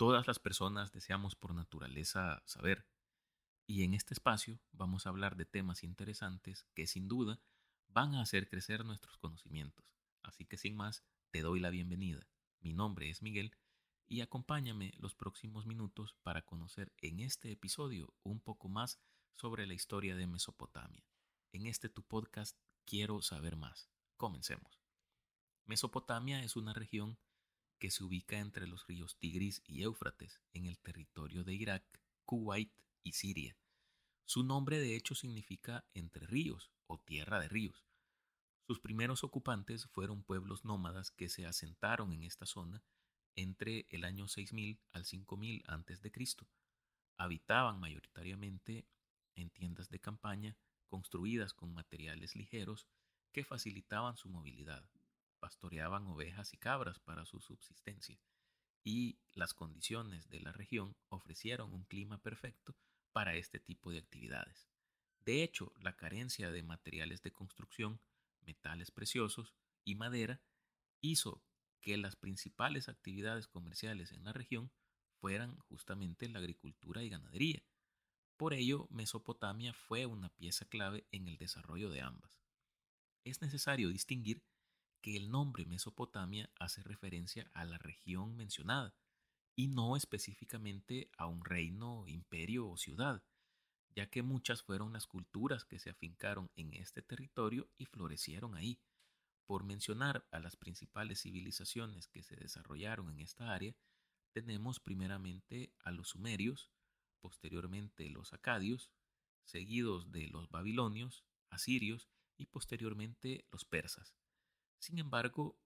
[0.00, 2.86] Todas las personas deseamos por naturaleza saber,
[3.66, 7.38] y en este espacio vamos a hablar de temas interesantes que sin duda
[7.86, 9.84] van a hacer crecer nuestros conocimientos.
[10.22, 12.26] Así que sin más, te doy la bienvenida.
[12.60, 13.54] Mi nombre es Miguel
[14.08, 19.02] y acompáñame los próximos minutos para conocer en este episodio un poco más
[19.34, 21.04] sobre la historia de Mesopotamia.
[21.52, 22.56] En este tu podcast
[22.86, 23.90] quiero saber más.
[24.16, 24.80] Comencemos.
[25.66, 27.18] Mesopotamia es una región
[27.80, 31.82] que se ubica entre los ríos Tigris y Éufrates, en el territorio de Irak,
[32.26, 32.70] Kuwait
[33.02, 33.56] y Siria.
[34.26, 37.84] Su nombre de hecho significa entre ríos o tierra de ríos.
[38.66, 42.84] Sus primeros ocupantes fueron pueblos nómadas que se asentaron en esta zona
[43.34, 46.12] entre el año 6000 al 5000 a.C.
[47.16, 48.86] Habitaban mayoritariamente
[49.34, 52.86] en tiendas de campaña construidas con materiales ligeros
[53.32, 54.84] que facilitaban su movilidad
[55.40, 58.20] pastoreaban ovejas y cabras para su subsistencia,
[58.84, 62.76] y las condiciones de la región ofrecieron un clima perfecto
[63.12, 64.68] para este tipo de actividades.
[65.24, 68.00] De hecho, la carencia de materiales de construcción,
[68.42, 70.40] metales preciosos y madera
[71.00, 71.42] hizo
[71.80, 74.70] que las principales actividades comerciales en la región
[75.20, 77.62] fueran justamente la agricultura y ganadería.
[78.36, 82.40] Por ello, Mesopotamia fue una pieza clave en el desarrollo de ambas.
[83.24, 84.42] Es necesario distinguir
[85.00, 88.94] que el nombre Mesopotamia hace referencia a la región mencionada
[89.56, 93.22] y no específicamente a un reino, imperio o ciudad,
[93.94, 98.80] ya que muchas fueron las culturas que se afincaron en este territorio y florecieron ahí.
[99.46, 103.74] Por mencionar a las principales civilizaciones que se desarrollaron en esta área,
[104.32, 106.70] tenemos primeramente a los sumerios,
[107.20, 108.92] posteriormente los acadios,
[109.44, 114.14] seguidos de los babilonios, asirios y posteriormente los persas.
[114.80, 115.60] Sin embargo,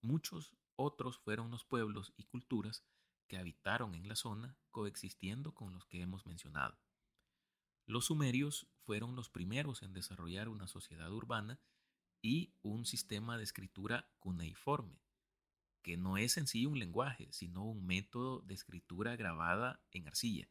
[0.00, 2.82] muchos otros fueron los pueblos y culturas
[3.28, 6.78] que habitaron en la zona coexistiendo con los que hemos mencionado.
[7.86, 11.60] Los sumerios fueron los primeros en desarrollar una sociedad urbana
[12.22, 14.98] y un sistema de escritura cuneiforme,
[15.82, 20.48] que no es en sí un lenguaje, sino un método de escritura grabada en arcilla.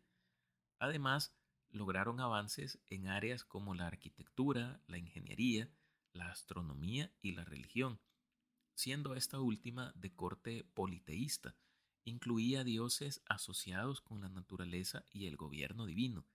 [0.77, 1.35] Además,
[1.71, 5.73] lograron avances en áreas como la arquitectura, la ingeniería,
[6.13, 7.99] la astronomía y la religión,
[8.75, 11.55] siendo esta última de corte politeísta,
[12.05, 16.25] incluía dioses asociados con la naturaleza y el gobierno divino.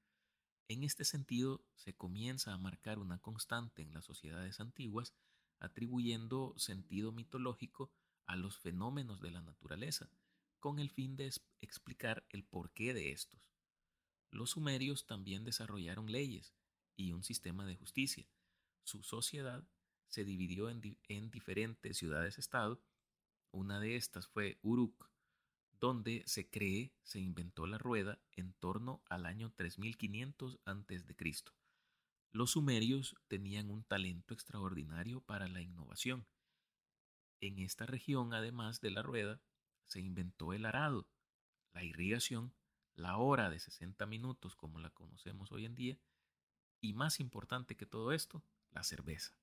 [0.69, 5.15] En este sentido, se comienza a marcar una constante en las sociedades antiguas,
[5.61, 7.91] atribuyendo sentido mitológico
[8.27, 10.11] a los fenómenos de la naturaleza,
[10.61, 13.51] con el fin de explicar el porqué de estos.
[14.31, 16.55] Los sumerios también desarrollaron leyes
[16.97, 18.29] y un sistema de justicia,
[18.83, 19.65] su sociedad
[20.09, 22.81] se dividió en, diferentes ciudades-estado.
[23.51, 25.11] Una de estas fue Uruk,
[25.81, 31.17] donde se cree se inventó la rueda en torno al año 3500 a.C.
[32.31, 36.27] Los sumerios tenían un talento extraordinario para la innovación.
[37.41, 39.41] En esta región, además de la rueda,
[39.87, 41.09] se inventó el arado,
[41.73, 42.53] la irrigación,
[42.95, 45.99] la hora de 60 minutos como la conocemos hoy en día,
[46.81, 49.35] y más importante que todo esto, la cerveza.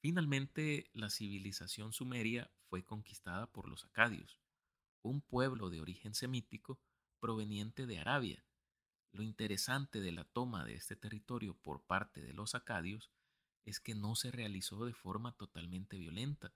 [0.00, 4.38] Finalmente, la civilización sumeria fue conquistada por los acadios,
[5.02, 6.80] un pueblo de origen semítico
[7.18, 8.46] proveniente de Arabia.
[9.12, 13.10] Lo interesante de la toma de este territorio por parte de los acadios
[13.66, 16.54] es que no se realizó de forma totalmente violenta,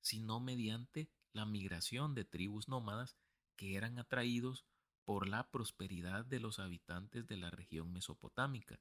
[0.00, 3.18] sino mediante la migración de tribus nómadas
[3.56, 4.64] que eran atraídos
[5.04, 8.80] por la prosperidad de los habitantes de la región mesopotámica,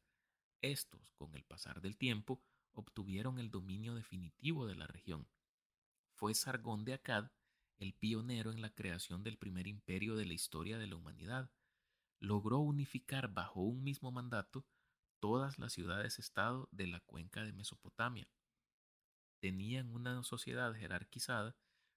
[0.61, 2.41] estos, con el pasar del tiempo,
[2.75, 5.27] obtuvieron el dominio definitivo de la región.
[6.13, 7.31] Fue Sargón de Akkad
[7.77, 11.51] el pionero en la creación del primer imperio de la historia de la humanidad.
[12.19, 14.65] Logró unificar bajo un mismo mandato
[15.19, 18.29] todas las ciudades-estado de la cuenca de Mesopotamia.
[19.39, 21.55] Tenían una sociedad jerarquizada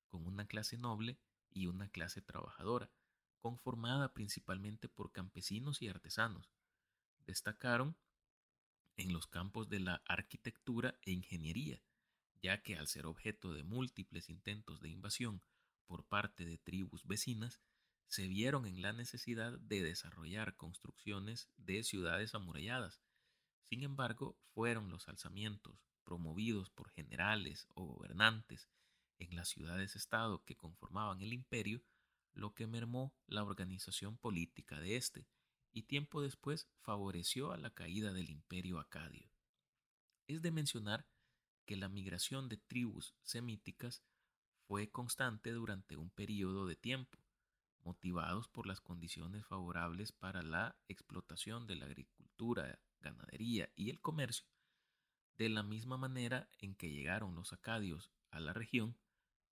[0.08, 1.18] con una clase noble
[1.50, 2.90] y una clase trabajadora,
[3.38, 6.50] conformada principalmente por campesinos y artesanos.
[7.26, 7.96] Destacaron
[8.98, 11.80] en los campos de la arquitectura e ingeniería,
[12.42, 15.40] ya que al ser objeto de múltiples intentos de invasión
[15.86, 17.62] por parte de tribus vecinas,
[18.08, 23.00] se vieron en la necesidad de desarrollar construcciones de ciudades amuralladas.
[23.70, 28.68] Sin embargo, fueron los alzamientos promovidos por generales o gobernantes
[29.18, 31.82] en las ciudades-estado que conformaban el imperio
[32.32, 35.26] lo que mermó la organización política de éste,
[35.72, 39.30] y tiempo después favoreció a la caída del imperio acadio.
[40.26, 41.06] Es de mencionar
[41.64, 44.02] que la migración de tribus semíticas
[44.66, 47.18] fue constante durante un periodo de tiempo.
[47.82, 54.46] motivados por las condiciones favorables para la explotación de la agricultura, ganadería y el comercio,
[55.38, 58.98] de la misma manera en que llegaron los acadios a la región,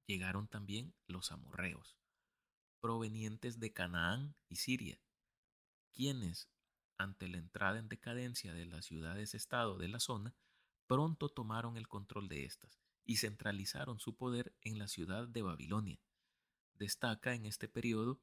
[0.06, 1.96] llegaron también los amorreos,
[2.80, 5.00] provenientes de Canaán y Siria,
[5.96, 6.50] quienes,
[6.98, 10.36] ante la entrada en decadencia de las ciudades-estado de la zona,
[10.86, 15.98] pronto tomaron el control de estas y centralizaron su poder en la ciudad de Babilonia.
[16.74, 18.20] Destaca en este periodo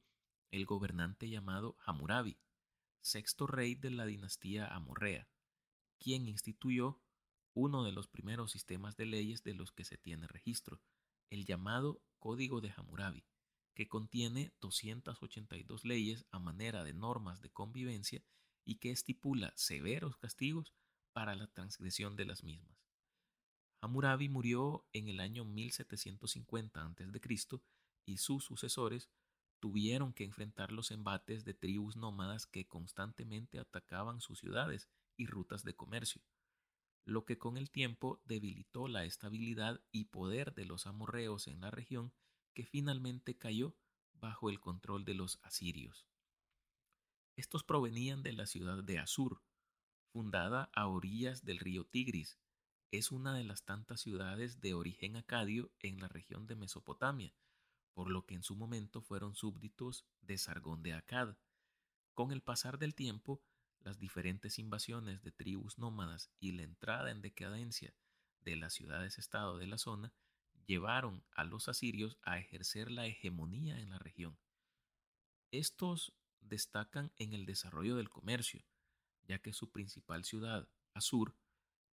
[0.52, 2.38] el gobernante llamado Hammurabi,
[3.00, 5.28] sexto rey de la dinastía amorrea,
[5.98, 7.02] quien instituyó
[7.54, 10.80] uno de los primeros sistemas de leyes de los que se tiene registro,
[11.28, 13.24] el llamado Código de Hammurabi,
[13.74, 18.24] que contiene 282 leyes a manera de normas de convivencia
[18.64, 20.72] y que estipula severos castigos
[21.12, 22.84] para la transgresión de las mismas.
[23.80, 27.60] Hammurabi murió en el año 1750 a.C.
[28.06, 29.10] y sus sucesores
[29.60, 35.64] tuvieron que enfrentar los embates de tribus nómadas que constantemente atacaban sus ciudades y rutas
[35.64, 36.22] de comercio,
[37.04, 41.70] lo que con el tiempo debilitó la estabilidad y poder de los amorreos en la
[41.70, 42.12] región
[42.54, 43.76] que finalmente cayó
[44.14, 46.06] bajo el control de los asirios.
[47.36, 49.42] Estos provenían de la ciudad de Asur,
[50.12, 52.38] fundada a orillas del río Tigris.
[52.92, 57.34] Es una de las tantas ciudades de origen acadio en la región de Mesopotamia,
[57.92, 61.36] por lo que en su momento fueron súbditos de Sargón de Akkad.
[62.14, 63.42] Con el pasar del tiempo,
[63.80, 67.94] las diferentes invasiones de tribus nómadas y la entrada en decadencia
[68.40, 70.14] de las ciudades-estado de la zona
[70.66, 74.38] llevaron a los asirios a ejercer la hegemonía en la región.
[75.50, 78.64] Estos destacan en el desarrollo del comercio,
[79.26, 81.36] ya que su principal ciudad, Asur,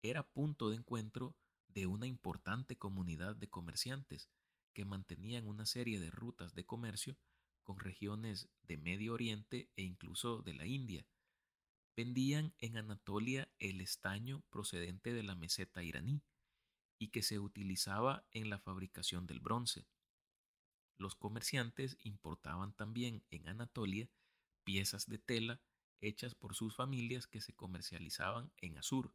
[0.03, 1.37] era punto de encuentro
[1.69, 4.31] de una importante comunidad de comerciantes
[4.73, 7.17] que mantenían una serie de rutas de comercio
[7.63, 11.07] con regiones de Medio Oriente e incluso de la India.
[11.97, 16.23] Vendían en Anatolia el estaño procedente de la meseta iraní
[16.99, 19.87] y que se utilizaba en la fabricación del bronce.
[20.99, 24.11] Los comerciantes importaban también en Anatolia
[24.65, 25.61] piezas de tela
[26.01, 29.15] hechas por sus familias que se comercializaban en Asur.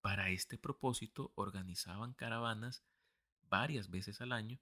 [0.00, 2.82] Para este propósito organizaban caravanas
[3.42, 4.60] varias veces al año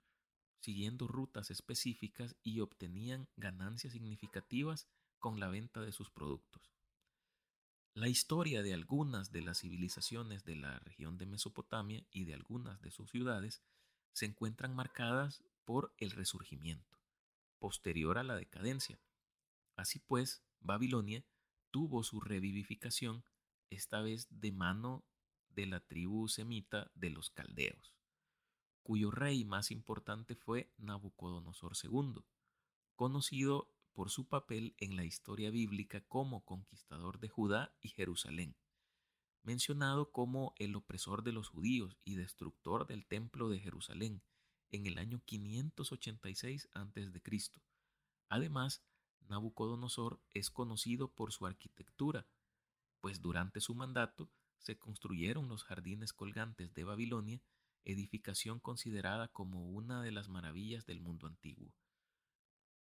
[0.61, 6.78] siguiendo rutas específicas y obtenían ganancias significativas con la venta de sus productos.
[7.99, 12.81] La historia de algunas de las civilizaciones de la región de Mesopotamia y de algunas
[12.81, 13.61] de sus ciudades
[14.13, 16.97] se encuentran marcadas por el resurgimiento,
[17.59, 19.01] posterior a la decadencia.
[19.75, 21.25] Así pues, Babilonia
[21.73, 23.25] tuvo su revivificación,
[23.69, 25.03] esta vez de mano
[25.51, 27.99] de la tribu semita de los caldeos
[28.89, 32.25] cuyo rey más importante fue Nabucodonosor II,
[32.97, 33.69] conocido
[33.99, 38.55] por su papel en la historia bíblica como conquistador de Judá y Jerusalén,
[39.43, 44.23] mencionado como el opresor de los judíos y destructor del templo de Jerusalén
[44.71, 47.11] en el año 586 a.C.
[48.29, 48.85] Además,
[49.29, 52.29] Nabucodonosor es conocido por su arquitectura,
[53.01, 57.43] pues durante su mandato se construyeron los jardines colgantes de Babilonia
[57.85, 61.75] edificación considerada como una de las maravillas del mundo antiguo.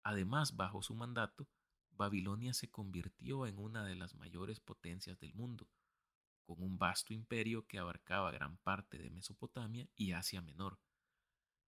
[0.07, 1.49] Además, bajo su mandato,
[1.91, 5.67] Babilonia se convirtió en una de las mayores potencias del mundo,
[6.45, 10.79] con un vasto imperio que abarcaba gran parte de Mesopotamia y Asia Menor.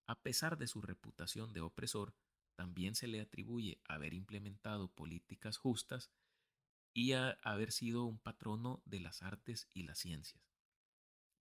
[0.07, 2.15] A pesar de su reputación de opresor,
[2.55, 6.09] también se le atribuye haber implementado políticas justas
[6.93, 10.41] y haber sido un patrono de las artes y las ciencias.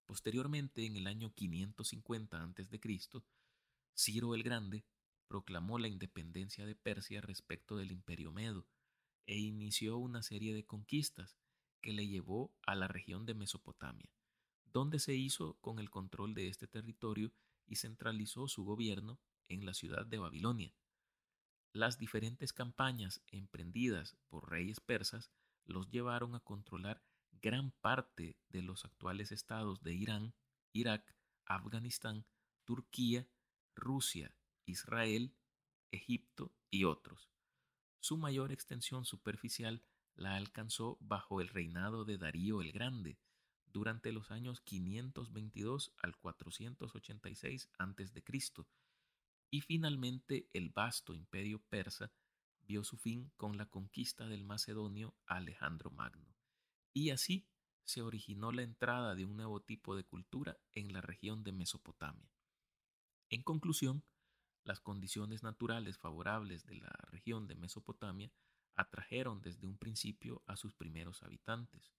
[0.05, 2.81] Posteriormente, en el año 550 a.C.,
[3.95, 4.85] Ciro el Grande
[5.29, 8.67] proclamó la independencia de Persia respecto del imperio medo
[9.27, 11.37] e inició una serie de conquistas
[11.81, 14.11] que le llevó a la región de Mesopotamia,
[14.65, 17.33] donde se hizo con el control de este territorio
[17.67, 20.75] y centralizó su gobierno en la ciudad de Babilonia.
[21.73, 25.31] Las diferentes campañas emprendidas por reyes persas
[25.67, 27.03] los llevaron a controlar
[27.41, 30.35] gran parte de los actuales estados de Irán,
[30.73, 32.27] Irak, Afganistán,
[32.65, 33.29] Turquía,
[33.75, 34.35] Rusia,
[34.69, 35.35] Israel,
[35.91, 37.31] Egipto y otros.
[38.01, 39.83] Su mayor extensión superficial
[40.15, 43.19] la alcanzó bajo el reinado de Darío el Grande,
[43.67, 48.25] durante los años 522 al 486 a.C.,
[49.51, 52.13] y finalmente el vasto imperio persa
[52.61, 56.39] vio su fin con la conquista del macedonio Alejandro Magno
[56.99, 57.47] y así
[57.85, 62.29] se originó la entrada de un nuevo tipo de cultura en la región de Mesopotamia.
[63.31, 64.03] En conclusión,
[64.69, 68.31] las condiciones naturales favorables de la región de Mesopotamia
[68.77, 71.91] atrajeron desde un principio a sus primeros habitantes.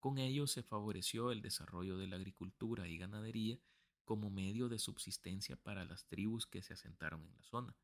[0.00, 3.60] Con ello se favoreció el desarrollo de la agricultura y ganadería
[4.06, 7.76] como medio de subsistencia para las tribus que se asentaron en la zona.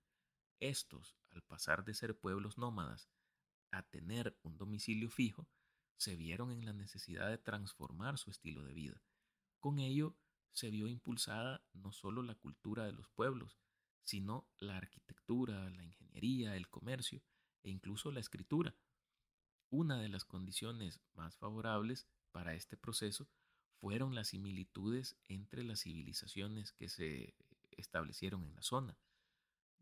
[0.60, 3.10] Estos, al pasar de ser pueblos nómadas
[3.70, 5.46] a tener un domicilio fijo,
[5.98, 9.02] se vieron en la necesidad de transformar su estilo de vida.
[9.60, 10.16] Con ello
[10.52, 13.61] se vio impulsada no solo la cultura de los pueblos,
[14.04, 17.22] sino la arquitectura, la ingeniería, el comercio
[17.62, 18.74] e incluso la escritura.
[19.70, 23.28] Una de las condiciones más favorables para este proceso
[23.80, 27.34] fueron las similitudes entre las civilizaciones que se
[27.70, 28.96] establecieron en la zona,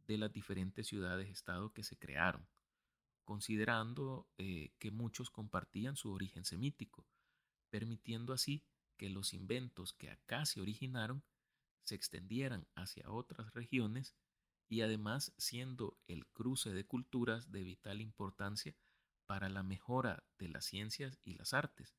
[0.07, 2.49] de las diferentes ciudades-estado que se crearon,
[3.25, 7.07] considerando eh, que muchos compartían su origen semítico,
[7.69, 8.65] permitiendo así
[8.97, 11.23] que los inventos que acá se originaron
[11.85, 14.15] se extendieran hacia otras regiones
[14.69, 18.77] y además siendo el cruce de culturas de vital importancia
[19.27, 21.97] para la mejora de las ciencias y las artes.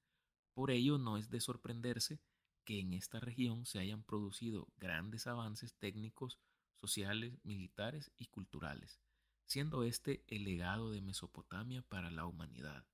[0.54, 2.20] Por ello no es de sorprenderse
[2.64, 6.40] que en esta región se hayan producido grandes avances técnicos,
[6.76, 9.00] sociales, militares y culturales,
[9.46, 12.86] siendo este el legado de Mesopotamia para la humanidad.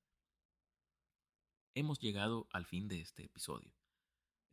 [1.73, 3.71] Hemos llegado al fin de este episodio.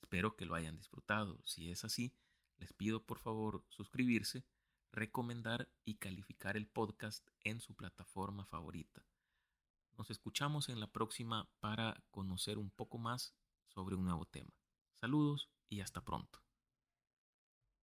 [0.04, 1.40] Espero que lo hayan disfrutado.
[1.46, 2.12] Si es así,
[2.58, 4.44] les pido por favor suscribirse,
[4.92, 9.06] recomendar y calificar el podcast en su plataforma favorita.
[9.96, 13.34] Nos escuchamos en la próxima para conocer un poco más
[13.68, 14.52] sobre un nuevo tema.
[14.92, 16.43] Saludos y hasta pronto.